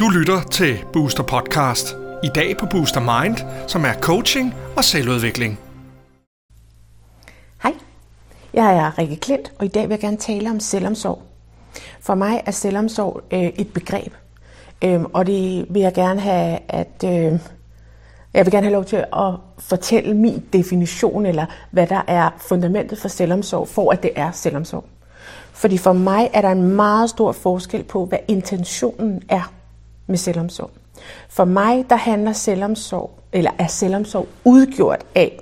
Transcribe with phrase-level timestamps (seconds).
[0.00, 1.96] Du lytter til Booster Podcast.
[2.24, 3.36] I dag på Booster Mind,
[3.68, 5.58] som er coaching og selvudvikling.
[7.62, 7.74] Hej,
[8.54, 11.22] jeg er Rikke Klint, og i dag vil jeg gerne tale om selvomsorg.
[12.00, 14.14] For mig er selvomsorg øh, et begreb,
[14.84, 17.38] øh, og det vil jeg gerne have, at øh,
[18.34, 22.98] jeg vil gerne have lov til at fortælle min definition, eller hvad der er fundamentet
[22.98, 24.84] for selvomsorg, for at det er selvomsorg.
[25.52, 29.52] Fordi for mig er der en meget stor forskel på, hvad intentionen er
[30.06, 30.70] med selvomsorg.
[31.28, 35.40] For mig, der handler selvomsorg, eller er selvomsorg udgjort af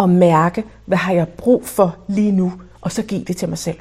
[0.00, 3.58] at mærke, hvad har jeg brug for lige nu, og så give det til mig
[3.58, 3.78] selv.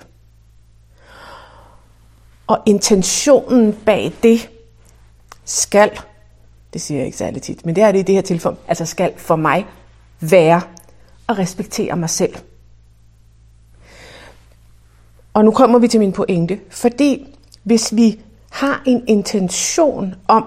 [2.48, 4.50] Og intentionen bag det
[5.46, 5.92] skal,
[6.74, 8.86] det siger jeg ikke særlig tit, men det er det i det her tilfælde, altså
[8.86, 9.66] skal for mig
[10.20, 10.62] være
[11.30, 12.36] at respektere mig selv.
[15.38, 18.20] Og nu kommer vi til min pointe, fordi hvis vi
[18.52, 20.46] har en intention om,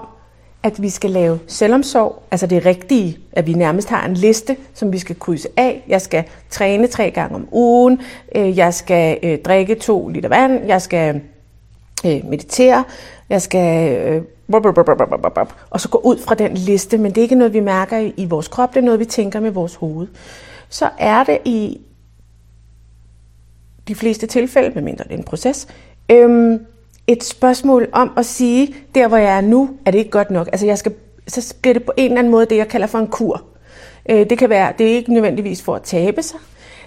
[0.62, 4.92] at vi skal lave selvomsorg, altså det rigtige, at vi nærmest har en liste, som
[4.92, 5.84] vi skal krydse af.
[5.89, 8.01] Jeg skal træne tre gange om ugen,
[8.34, 11.20] øh, jeg skal øh, drikke to liter vand, jeg skal
[12.07, 12.84] øh, meditere,
[13.29, 14.23] jeg skal
[15.70, 18.25] og så gå ud fra den liste, men det er ikke noget, vi mærker i
[18.25, 20.07] vores krop, det er noget, vi tænker med vores hoved.
[20.69, 21.81] Så er det i
[23.91, 25.69] de fleste tilfælde, medmindre det er en proces,
[26.10, 26.66] øhm,
[27.06, 30.46] et spørgsmål om at sige, der hvor jeg er nu, er det ikke godt nok.
[30.46, 30.92] Altså jeg skal,
[31.28, 33.42] så bliver det på en eller anden måde det, jeg kalder for en kur.
[34.08, 36.41] Øh, det kan være, det er ikke nødvendigvis for at tabe sig.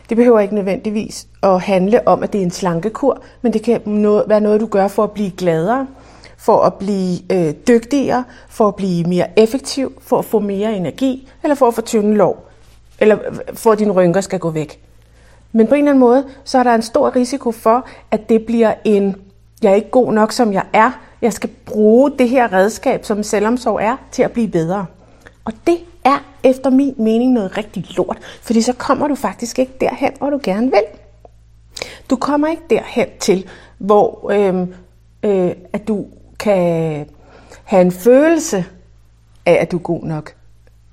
[0.10, 3.82] Det behøver ikke nødvendigvis at handle om, at det er en slankekur, men det kan
[4.28, 5.88] være noget, du gør for at blive gladere,
[6.38, 11.30] for at blive øh, dygtigere, for at blive mere effektiv, for at få mere energi,
[11.44, 12.50] eller for at få tynde lov,
[13.00, 14.80] eller øh, for at dine rynker skal gå væk.
[15.54, 18.46] Men på en eller anden måde, så er der en stor risiko for, at det
[18.46, 19.16] bliver en
[19.64, 20.92] jeg er ikke god nok, som jeg er.
[21.22, 24.86] Jeg skal bruge det her redskab, som selvomsorg er, til at blive bedre.
[25.46, 29.74] Og det er efter min mening noget rigtig lort, fordi så kommer du faktisk ikke
[29.82, 30.84] derhen, hvor du gerne vil.
[32.10, 33.48] Du kommer ikke derhen til,
[33.78, 34.68] hvor øh,
[35.24, 36.06] øh, at du
[36.40, 37.06] kan
[37.64, 38.66] have en følelse
[39.46, 40.34] af, at du er god nok,